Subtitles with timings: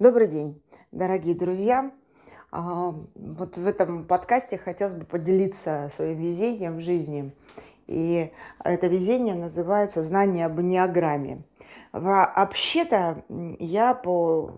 [0.00, 0.62] Добрый день,
[0.92, 1.92] дорогие друзья.
[2.50, 7.34] А, вот в этом подкасте хотелось бы поделиться своим везением в жизни.
[7.86, 8.32] И
[8.64, 11.42] это везение называется «Знание об неограмме».
[11.92, 13.22] Вообще-то
[13.58, 14.54] я по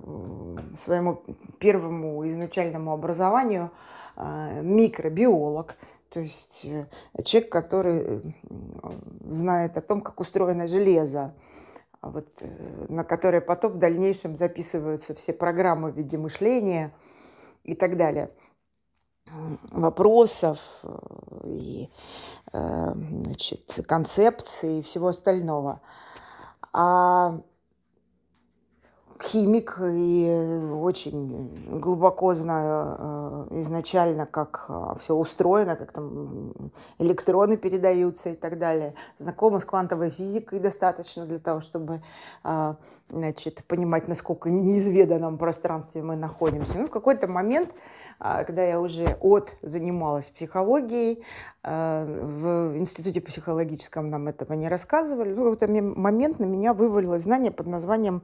[0.80, 1.25] своему
[1.59, 3.72] первому изначальному образованию
[4.14, 5.74] а, микробиолог,
[6.11, 6.86] то есть э,
[7.24, 8.36] человек, который
[9.24, 11.34] знает о том, как устроено железо,
[12.03, 16.92] вот, э, на которые потом в дальнейшем записываются все программы в виде мышления
[17.65, 18.30] и так далее.
[19.70, 20.88] Вопросов э,
[21.47, 21.91] и
[22.52, 25.80] э, значит, концепций и всего остального.
[26.73, 27.41] А
[29.23, 31.51] химик и очень
[31.81, 36.53] глубоко знаю э, изначально, как э, все устроено, как там
[36.98, 38.95] электроны передаются и так далее.
[39.19, 42.03] Знакома с квантовой физикой достаточно для того, чтобы
[42.45, 42.75] э,
[43.11, 46.79] значит, понимать, насколько неизведанном пространстве мы находимся.
[46.79, 47.70] Ну, в какой-то момент,
[48.19, 51.25] когда я уже от занималась психологией,
[51.62, 57.67] в институте психологическом нам этого не рассказывали, в какой-то момент на меня вывалилось знание под
[57.67, 58.23] названием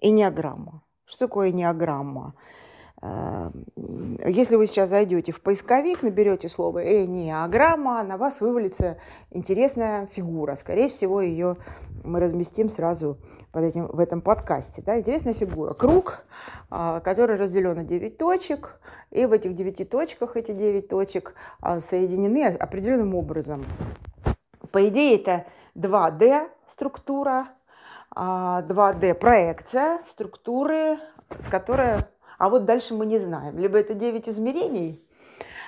[0.00, 0.82] Энеограмма.
[1.04, 2.34] Что такое энеограмма?
[3.02, 3.66] Эм,
[4.24, 8.96] если вы сейчас зайдете в поисковик, наберете слово «энеограмма», на вас вывалится
[9.30, 10.54] интересная фигура.
[10.54, 11.56] Скорее всего, ее
[12.04, 13.18] мы разместим сразу
[13.50, 14.82] под этим, в этом подкасте.
[14.82, 15.00] Да?
[15.00, 15.74] Интересная фигура.
[15.74, 16.24] Круг,
[16.70, 18.80] а, который разделен на 9 точек,
[19.10, 23.64] и в этих 9 точках эти 9 точек а, соединены определенным образом.
[24.70, 27.48] По идее, это 2D структура,
[28.14, 30.98] 2D а, проекция структуры,
[31.38, 32.04] с которой...
[32.42, 33.56] А вот дальше мы не знаем.
[33.56, 35.00] Либо это 9 измерений,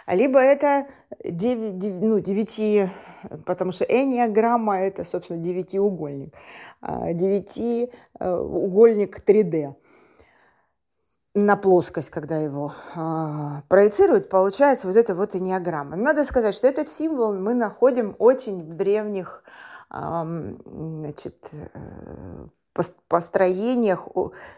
[0.09, 0.89] либо это
[1.23, 2.91] 9, ну, 9
[3.47, 6.35] потому что энеограмма– это, собственно, девятиугольник.
[6.81, 9.77] А, девятиугольник 3D
[11.37, 15.95] на плоскость, когда его э, проецируют, получается вот это вот энеограмма.
[15.95, 19.45] Надо сказать, что этот символ мы находим очень в древних
[19.91, 22.47] значит, э,
[23.09, 24.09] построениях,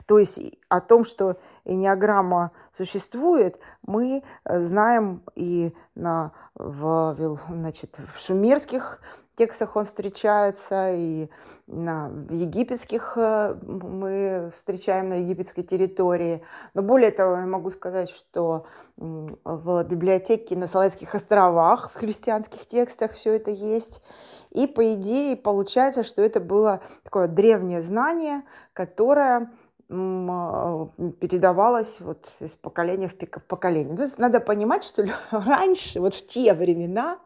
[0.07, 8.19] то есть о том, что энеограмма существует, мы э, знаем и на, в, значит, в
[8.19, 9.01] шумерских
[9.37, 11.29] текстах он встречается, и
[11.67, 16.43] на, египетских э, мы встречаем на египетской территории.
[16.75, 23.13] Но более того, я могу сказать, что в библиотеке на Салайских островах в христианских текстах
[23.13, 24.03] все это есть.
[24.51, 28.43] И по идее получается, что это было такое древнее знание,
[28.73, 29.53] которое
[29.89, 30.89] а,
[31.21, 33.97] передавалось вот из поколения в поколение.
[33.97, 37.19] То есть надо понимать, что раньше, вот в те времена,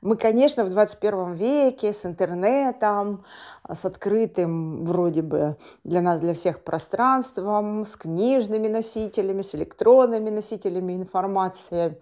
[0.00, 3.24] мы, конечно, в 21 веке с интернетом,
[3.68, 10.94] с открытым вроде бы для нас, для всех пространством, с книжными носителями, с электронными носителями
[10.94, 12.00] информации,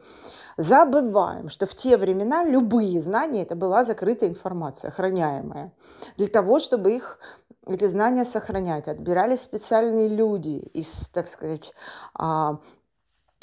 [0.57, 5.73] забываем, что в те времена любые знания это была закрытая информация, охраняемая.
[6.17, 7.19] Для того, чтобы их
[7.67, 11.73] эти знания сохранять, отбирались специальные люди из, так сказать,
[12.15, 12.59] а,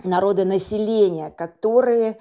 [0.03, 2.19] народа населения, которые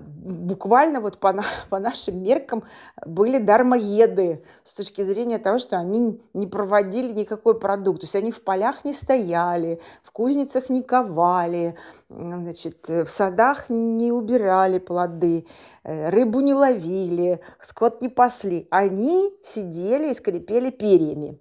[0.00, 1.34] буквально вот по,
[1.70, 2.64] по нашим меркам
[3.04, 8.00] были дармоеды с точки зрения того, что они не проводили никакой продукт.
[8.00, 11.76] То есть они в полях не стояли, в кузницах не ковали,
[12.08, 15.46] значит, в садах не убирали плоды,
[15.84, 18.66] э, рыбу не ловили, скот не пасли.
[18.70, 21.38] Они сидели и скрипели перьями.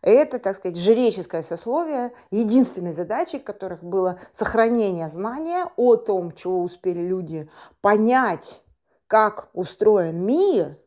[0.00, 7.00] Это, так сказать, жреческое сословие, единственной задачей которых было сохранение знания о том, чего успели
[7.00, 7.50] люди
[7.80, 8.62] понять,
[9.08, 10.78] как устроен мир,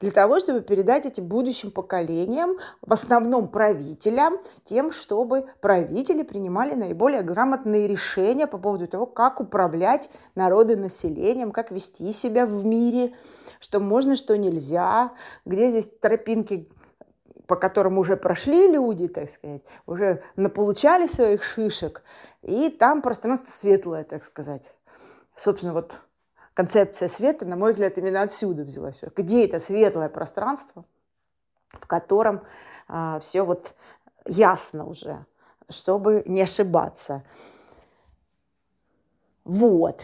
[0.00, 7.22] для того, чтобы передать эти будущим поколениям, в основном правителям, тем, чтобы правители принимали наиболее
[7.22, 13.14] грамотные решения по поводу того, как управлять народы населением, как вести себя в мире,
[13.60, 15.12] что можно, что нельзя,
[15.44, 16.68] где здесь тропинки
[17.48, 22.04] по которым уже прошли люди, так сказать, уже наполучали своих шишек,
[22.42, 24.70] и там пространство светлое, так сказать.
[25.34, 25.96] Собственно, вот
[26.52, 29.00] концепция света, на мой взгляд, именно отсюда взялась.
[29.16, 30.84] Где это светлое пространство,
[31.70, 32.42] в котором
[32.86, 33.74] а, все вот
[34.26, 35.24] ясно уже,
[35.70, 37.24] чтобы не ошибаться.
[39.44, 40.02] Вот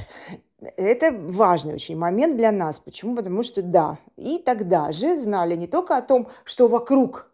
[0.79, 2.79] это важный очень момент для нас.
[2.79, 3.17] Почему?
[3.17, 7.31] Потому что да, и тогда же знали не только о том, что вокруг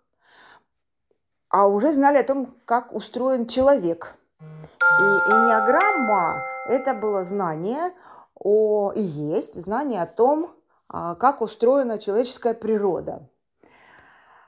[1.51, 4.17] а уже знали о том, как устроен человек.
[4.41, 7.93] И энеограмма– это было знание
[8.35, 10.51] о, и есть знание о том,
[10.89, 13.29] а, как устроена человеческая природа.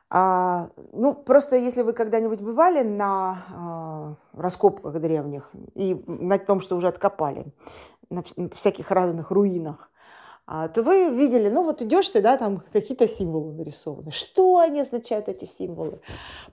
[0.09, 6.77] А, ну, просто если вы когда-нибудь бывали на а, раскопках древних и на том, что
[6.77, 7.47] уже откопали,
[8.11, 8.23] на
[8.55, 9.91] всяких разных руинах,
[10.69, 14.11] то вы видели, ну вот идешь ты, да, там какие-то символы нарисованы.
[14.11, 16.01] Что они означают, эти символы?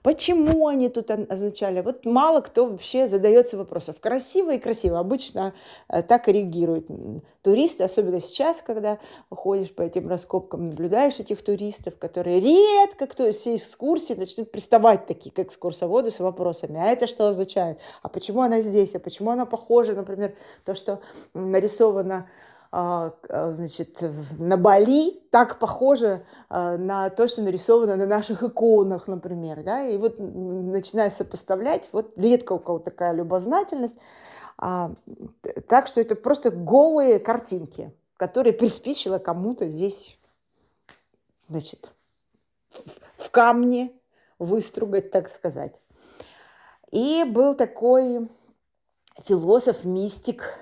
[0.02, 1.82] Почему они тут означали?
[1.82, 3.94] Вот мало кто вообще задается вопросом.
[4.00, 4.98] Красиво и красиво.
[4.98, 5.52] Обычно
[5.90, 6.88] э, так и реагируют
[7.42, 8.98] туристы, особенно сейчас, когда
[9.28, 15.30] ходишь по этим раскопкам, наблюдаешь этих туристов, которые редко кто из экскурсии начнут приставать такие,
[15.30, 16.80] как экскурсоводы, с вопросами.
[16.80, 17.78] А это что означает?
[18.00, 18.94] А почему она здесь?
[18.94, 21.00] А почему она похожа, например, то, что
[21.34, 23.98] нарисовано а, а, значит,
[24.38, 29.64] на Бали так похоже а, на то, что нарисовано на наших иконах, например.
[29.64, 29.86] Да?
[29.86, 33.98] И вот начиная сопоставлять, вот редко у кого такая любознательность,
[34.56, 40.18] так что это просто голые картинки, которые приспичило кому-то здесь,
[41.48, 41.92] значит,
[43.16, 43.92] в камне
[44.38, 45.80] выстругать, так сказать.
[46.92, 48.28] И был такой
[49.24, 50.54] философ, мистик,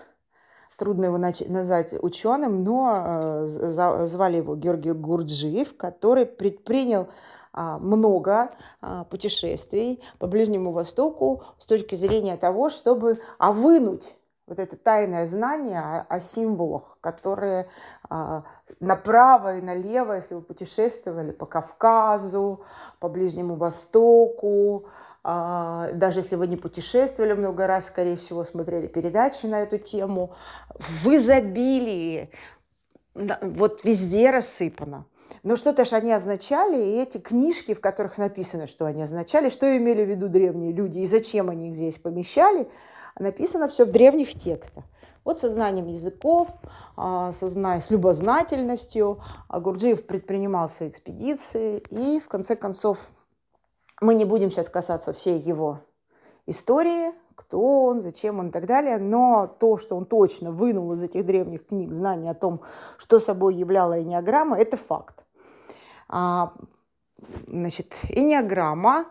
[0.78, 7.08] трудно его назвать ученым, но э, звали его Георгий Гурджиев, который предпринял
[7.52, 14.14] а, много а, путешествий по Ближнему Востоку с точки зрения того, чтобы овынуть
[14.46, 17.69] вот это тайное знание о, о символах, которые
[18.08, 18.44] а,
[18.78, 22.64] направо и налево, если вы путешествовали по Кавказу,
[23.00, 29.46] по Ближнему Востоку, а, даже если вы не путешествовали много раз, скорее всего, смотрели передачи
[29.46, 30.34] на эту тему,
[30.78, 32.30] в изобилии,
[33.14, 35.06] вот везде рассыпано.
[35.42, 39.76] Но что-то же они означали, и эти книжки, в которых написано, что они означали, что
[39.76, 42.68] имели в виду древние люди и зачем они их здесь помещали,
[43.18, 44.84] написано все в древних текстах.
[45.24, 46.48] Вот со знанием языков,
[46.96, 47.80] а, со зна...
[47.80, 53.10] с любознательностью Гурджиев предпринимал свои экспедиции и, в конце концов,
[54.00, 55.80] мы не будем сейчас касаться всей его
[56.46, 61.02] истории, кто он, зачем он и так далее, но то, что он точно вынул из
[61.02, 62.62] этих древних книг знания о том,
[62.96, 65.24] что собой являла энеограмма, это факт.
[66.08, 66.52] А,
[67.46, 69.06] значит, энеограмма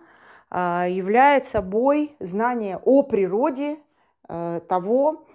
[0.50, 3.78] а, является собой знание о природе
[4.28, 5.26] а, того,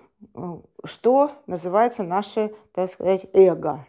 [0.84, 3.87] что называется наше, так сказать, эго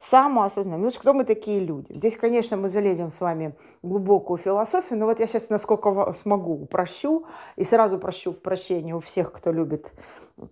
[0.00, 0.84] самоосознание.
[0.84, 1.92] Ну, кто мы такие люди?
[1.92, 6.52] Здесь, конечно, мы залезем с вами в глубокую философию, но вот я сейчас насколько смогу
[6.52, 7.26] упрощу
[7.56, 9.92] и сразу прощу прощения у всех, кто любит,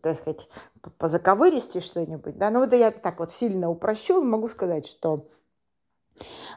[0.01, 0.49] так сказать,
[0.99, 2.39] по заковыристи что-нибудь.
[2.39, 2.51] Да?
[2.51, 5.27] Но вот я так вот сильно упрощу, могу сказать, что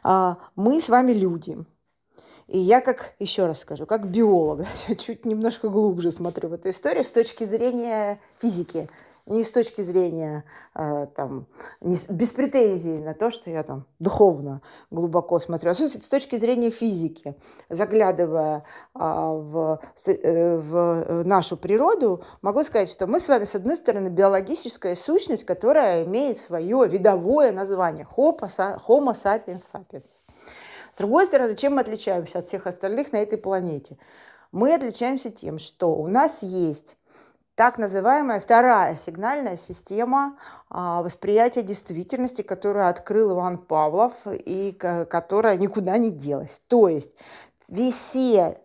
[0.02, 1.58] а, мы с вами люди.
[2.46, 4.66] И я как, еще раз скажу, как биолог,
[4.98, 8.88] чуть немножко глубже смотрю в эту историю с точки зрения физики
[9.28, 10.44] не с точки зрения
[10.74, 11.46] э, там,
[11.80, 16.70] не, без претензий на то, что я там духовно глубоко смотрю, а с точки зрения
[16.70, 17.36] физики,
[17.68, 18.64] заглядывая
[18.94, 24.08] э, в, э, в нашу природу, могу сказать, что мы с вами, с одной стороны,
[24.08, 30.08] биологическая сущность, которая имеет свое видовое название Homo sapiens sapiens.
[30.92, 33.98] С другой стороны, чем мы отличаемся от всех остальных на этой планете?
[34.52, 36.96] Мы отличаемся тем, что у нас есть
[37.58, 40.38] так называемая вторая сигнальная система
[40.70, 46.62] а, восприятия действительности, которую открыл Иван Павлов и которая никуда не делась.
[46.68, 47.10] То есть
[47.68, 48.60] все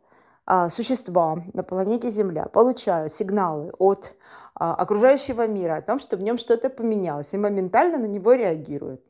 [0.46, 4.14] а, существа на планете Земля получают сигналы от
[4.54, 9.02] а, окружающего мира о том, что в нем что-то поменялось, и моментально на него реагируют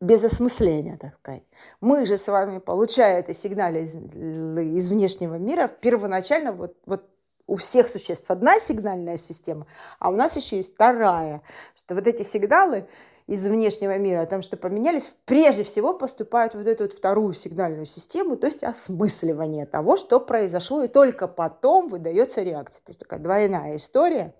[0.00, 1.42] без осмысления, так сказать.
[1.80, 7.10] Мы же с вами, получая это сигналы из, из внешнего мира, первоначально вот, вот
[7.50, 9.66] у всех существ одна сигнальная система,
[9.98, 11.42] а у нас еще есть вторая.
[11.76, 12.86] Что вот эти сигналы
[13.26, 17.86] из внешнего мира о том, что поменялись, прежде всего поступают вот эту вот вторую сигнальную
[17.86, 22.82] систему, то есть осмысливание того, что произошло, и только потом выдается реакция.
[22.82, 24.32] То есть такая двойная история.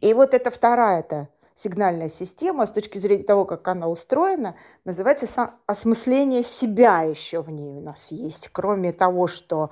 [0.00, 4.54] И вот эта вторая-то сигнальная система, с точки зрения того, как она устроена,
[4.84, 8.48] называется осмысление себя еще в ней у нас есть.
[8.52, 9.70] Кроме того, что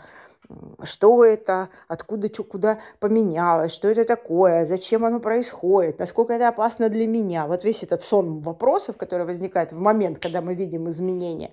[0.83, 6.89] что это, откуда, что, куда поменялось, что это такое, зачем оно происходит, насколько это опасно
[6.89, 7.47] для меня.
[7.47, 11.53] Вот весь этот сон вопросов, который возникает в момент, когда мы видим изменения.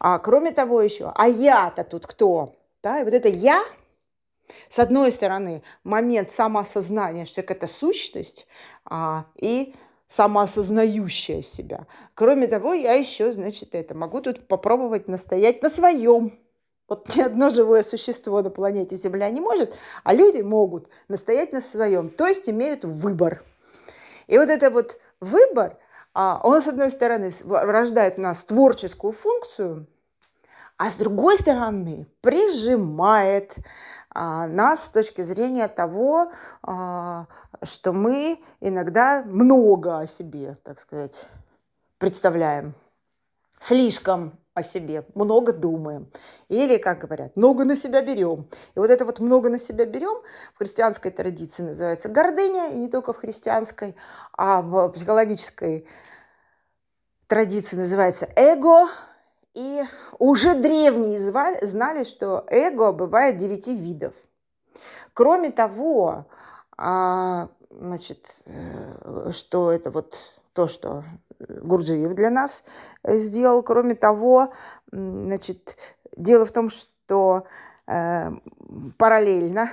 [0.00, 2.54] А кроме того еще, а я-то тут кто?
[2.82, 3.64] Да, и вот это я,
[4.68, 8.46] с одной стороны, момент самоосознания, что это сущность,
[8.84, 9.74] а, и
[10.08, 11.86] самоосознающая себя.
[12.14, 16.32] Кроме того, я еще, значит, это могу тут попробовать настоять на своем
[16.88, 21.60] вот ни одно живое существо на планете Земля не может, а люди могут настоять на
[21.60, 23.44] своем, то есть имеют выбор.
[24.26, 25.76] И вот это вот выбор,
[26.14, 29.86] а, он, с одной стороны, рождает у нас творческую функцию,
[30.76, 33.54] а с другой стороны прижимает
[34.10, 37.26] а, нас с точки зрения того, а,
[37.62, 41.26] что мы иногда много о себе, так сказать,
[41.98, 42.74] представляем.
[43.58, 46.10] Слишком о себе, много думаем.
[46.48, 48.48] Или, как говорят, много на себя берем.
[48.74, 50.22] И вот это вот много на себя берем
[50.54, 53.96] в христианской традиции называется гордыня, и не только в христианской,
[54.36, 55.86] а в психологической
[57.26, 58.88] традиции называется эго.
[59.54, 59.82] И
[60.18, 64.14] уже древние знали, что эго бывает девяти видов.
[65.14, 66.26] Кроме того,
[66.76, 70.16] а, значит, э, что это вот
[70.52, 71.02] то, что
[71.40, 72.64] Гурджиев для нас
[73.02, 73.62] э, сделал.
[73.62, 74.52] Кроме того,
[74.90, 75.76] значит,
[76.16, 77.46] дело в том, что
[77.86, 78.30] э,
[78.96, 79.70] параллельно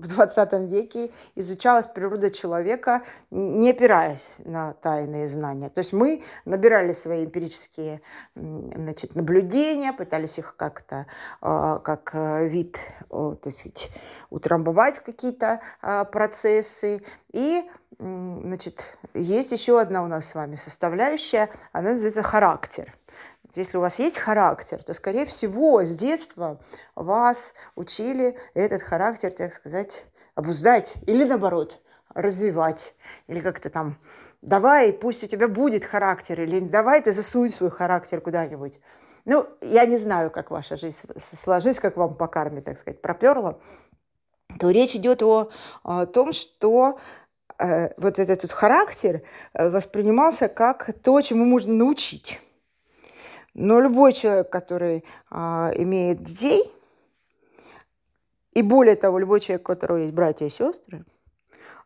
[0.00, 5.68] в 20 веке изучалась природа человека, не опираясь на тайные знания.
[5.68, 8.00] То есть мы набирали свои эмпирические
[8.34, 11.06] значит, наблюдения, пытались их как-то
[11.40, 12.78] а, как э, вид
[13.08, 13.90] то есть,
[14.30, 17.02] утрамбовать в какие-то а, процессы.
[17.32, 22.96] И значит, есть еще одна у нас с вами составляющая, она называется характер.
[23.54, 26.60] Если у вас есть характер, то, скорее всего, с детства
[26.94, 30.04] вас учили этот характер, так сказать,
[30.34, 31.80] обуздать или, наоборот,
[32.14, 32.94] развивать.
[33.26, 33.98] Или как-то там,
[34.42, 38.78] давай, пусть у тебя будет характер, или давай ты засунь свой характер куда-нибудь.
[39.24, 43.58] Ну, я не знаю, как ваша жизнь сложилась, как вам по карме, так сказать, проперла,
[44.58, 45.50] то речь идет о,
[45.82, 46.98] о том, что
[47.58, 52.40] э, вот этот вот характер э, воспринимался как то, чему можно научить.
[53.54, 56.72] Но любой человек, который а, имеет детей,
[58.52, 61.04] и более того, любой человек, у которого есть братья и сестры,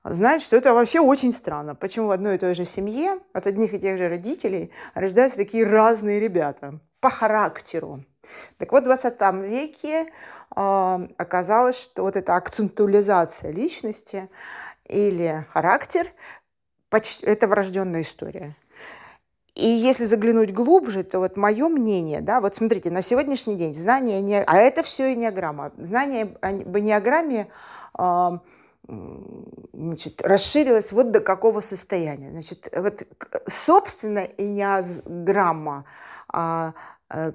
[0.04, 1.74] знает, что это вообще очень странно.
[1.74, 5.64] Почему в одной и той же семье от одних и тех же родителей рождаются такие
[5.64, 8.04] разные ребята по характеру.
[8.56, 10.06] Так вот, в 20 веке
[10.56, 14.30] э, оказалось, что вот эта акцентуализация личности
[14.86, 16.12] или характер
[17.22, 18.56] это врожденная история.
[19.54, 24.20] И если заглянуть глубже, то вот мое мнение, да, вот смотрите, на сегодняшний день знание
[24.20, 24.42] не...
[24.42, 25.72] А это все энеограмма.
[25.78, 27.48] Знание об энеограмме
[27.96, 28.38] э,
[29.72, 32.30] значит, расширилось вот до какого состояния.
[32.30, 33.02] Значит, вот,
[33.46, 35.84] собственно, энеограмма
[36.32, 36.72] э,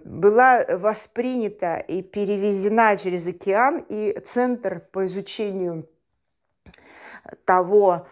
[0.03, 5.87] была воспринята и перевезена через океан, и Центр по изучению
[7.45, 8.07] того,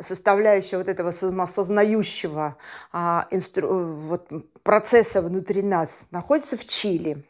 [0.00, 2.56] составляющая вот этого самосознающего
[2.92, 4.28] а, инстру, вот,
[4.62, 7.24] процесса внутри нас находится в Чили.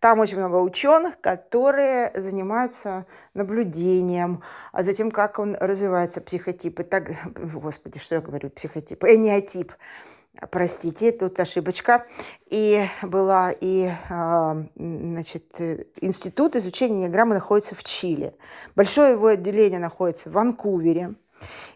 [0.00, 6.80] Там очень много ученых, которые занимаются наблюдением, а затем, как он развивается, психотип.
[6.80, 9.72] И так, господи, что я говорю, психотип, эниотип.
[10.52, 12.06] Простите, тут ошибочка.
[12.46, 15.60] И была и а, значит,
[16.00, 18.34] институт изучения диаграммы находится в Чили.
[18.76, 21.14] Большое его отделение находится в Ванкувере.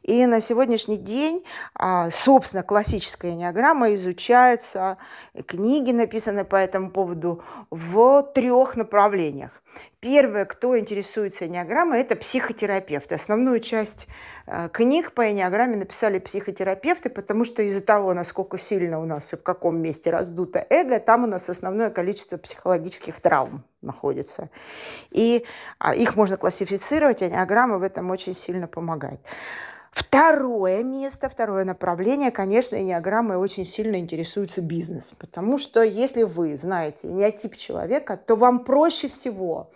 [0.02, 4.98] И на сегодняшний день, а, собственно, классическая энеограмма изучается,
[5.46, 9.61] книги написаны по этому поводу в трех направлениях.
[10.00, 13.14] Первое, кто интересуется энеограммой, это психотерапевты.
[13.14, 14.08] Основную часть
[14.46, 19.36] э, книг по энеограмме написали психотерапевты, потому что из-за того, насколько сильно у нас и
[19.36, 24.50] в каком месте раздуто эго, там у нас основное количество психологических травм находится.
[25.10, 25.44] И
[25.78, 29.20] а, их можно классифицировать, энеограмма в этом очень сильно помогает.
[29.92, 35.12] Второе место, второе направление, конечно, энеограммой очень сильно интересуется бизнес.
[35.18, 39.70] Потому что если вы знаете энеотип человека, то вам проще всего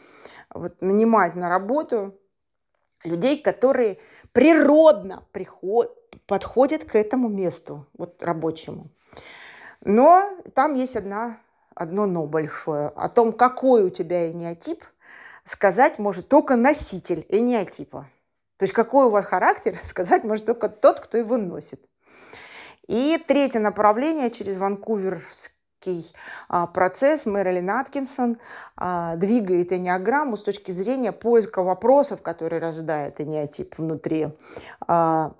[0.48, 2.18] вот, нанимать на работу
[3.04, 3.98] людей, которые
[4.32, 5.94] природно приход,
[6.26, 8.88] подходят к этому месту, вот рабочему.
[9.82, 11.38] Но там есть одна,
[11.74, 12.88] одно но большое.
[12.88, 14.82] О том, какой у тебя энеотип,
[15.44, 18.08] сказать может только носитель энеотипа.
[18.58, 21.80] То есть какой у вас характер, сказать может только тот, кто его носит.
[22.86, 26.14] И третье направление через ванкуверский
[26.48, 28.38] а, процесс Мэрилин Аткинсон
[28.76, 34.28] а, двигает энеограмму с точки зрения поиска вопросов, которые рождает энеотип внутри,
[34.86, 35.32] а,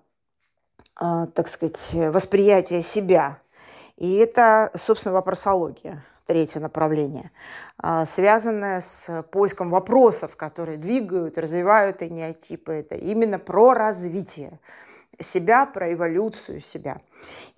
[0.97, 3.39] так сказать, восприятия себя.
[3.97, 7.31] И это, собственно, вопросология третье направление,
[7.79, 12.73] а, связанное с поиском вопросов, которые двигают, развивают энеотипы.
[12.73, 14.59] Это именно про развитие
[15.21, 17.01] себя, про эволюцию себя.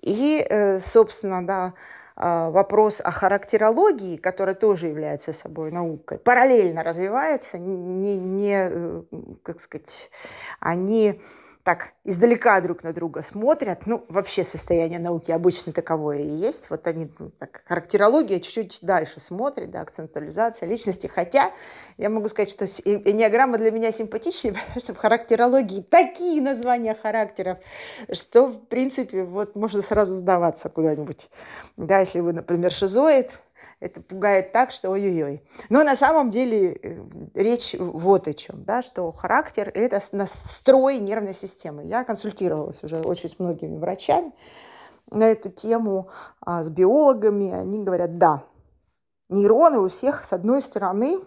[0.00, 1.74] И, э, собственно, да,
[2.20, 9.02] а, вопрос о характерологии, которая тоже является собой наукой, параллельно развивается, не, не э,
[9.42, 10.10] как сказать,
[10.60, 11.20] они
[11.62, 13.86] так издалека друг на друга смотрят.
[13.86, 16.70] Ну, вообще состояние науки обычно таковое и есть.
[16.70, 21.06] Вот они, ну, так, характерология чуть-чуть дальше смотрит, да, акцентуализация личности.
[21.06, 21.52] Хотя
[21.98, 27.58] я могу сказать, что энеограмма для меня симпатичнее, потому что в характерологии такие названия характеров,
[28.10, 31.28] что, в принципе, вот можно сразу сдаваться куда-нибудь.
[31.76, 33.32] Да, если вы, например, шизоид,
[33.80, 35.42] это пугает так, что ой-ой-ой.
[35.68, 37.00] Но на самом деле э,
[37.34, 41.84] речь вот о чем, да, что характер– это настрой нервной системы.
[41.84, 44.32] Я консультировалась уже очень с многими врачами
[45.10, 46.08] на эту тему,
[46.40, 47.50] а, с биологами.
[47.52, 48.42] Они говорят, да,
[49.28, 51.20] нейроны у всех, с одной стороны,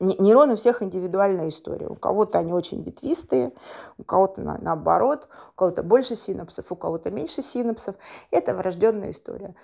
[0.00, 1.86] Нейроны у всех индивидуальная история.
[1.86, 3.52] У кого-то они очень ветвистые,
[3.96, 7.94] у кого-то на, наоборот, у кого-то больше синапсов, у кого-то меньше синапсов.
[8.32, 9.54] Это врожденная история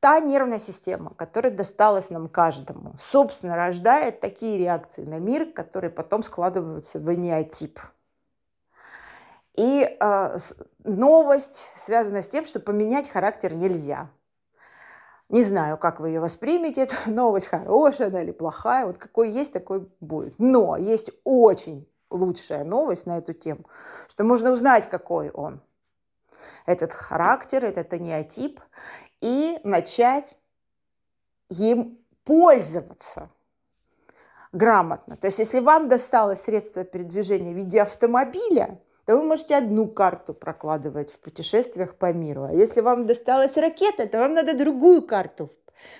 [0.00, 6.22] та нервная система, которая досталась нам каждому, собственно, рождает такие реакции на мир, которые потом
[6.22, 7.80] складываются в неотип.
[9.58, 10.38] И э,
[10.84, 14.08] новость связана с тем, что поменять характер нельзя.
[15.28, 19.52] Не знаю, как вы ее воспримете, эту новость хорошая она или плохая, вот какой есть,
[19.52, 20.38] такой будет.
[20.38, 23.64] Но есть очень лучшая новость на эту тему,
[24.08, 25.60] что можно узнать, какой он.
[26.64, 28.60] Этот характер, этот неотип,
[29.20, 30.36] и начать
[31.48, 33.28] им пользоваться
[34.52, 35.16] грамотно.
[35.16, 40.34] То есть если вам досталось средство передвижения в виде автомобиля, то вы можете одну карту
[40.34, 42.44] прокладывать в путешествиях по миру.
[42.44, 45.50] А если вам досталась ракета, то вам надо другую карту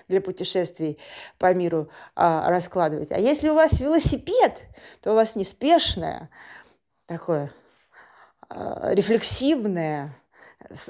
[0.09, 0.99] для путешествий
[1.39, 3.11] по миру а, раскладывать.
[3.11, 4.61] А если у вас велосипед,
[5.01, 6.29] то у вас неспешное,
[7.07, 7.51] такое
[8.51, 10.15] а, рефлексивное,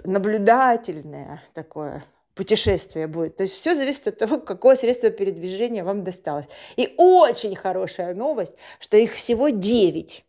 [0.02, 2.02] наблюдательное такое
[2.34, 3.36] путешествие будет.
[3.36, 6.46] То есть все зависит от того, какое средство передвижения вам досталось.
[6.74, 10.24] И очень хорошая новость, что их всего 9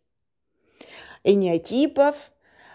[1.24, 2.32] энеотипов,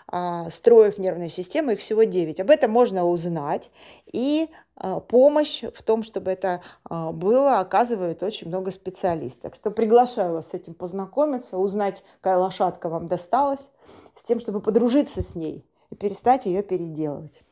[0.08, 2.40] а, строев нервной системы, их всего 9.
[2.40, 3.72] Об этом можно узнать.
[4.12, 9.44] И а, помощь в том, чтобы это а, было, оказывает очень много специалистов.
[9.44, 13.69] Так что приглашаю вас с этим познакомиться, узнать, какая лошадка вам досталась,
[14.13, 17.44] с тем, чтобы подружиться с ней и перестать ее переделывать.